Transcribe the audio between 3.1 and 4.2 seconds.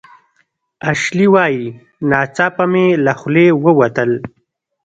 خولې ووتل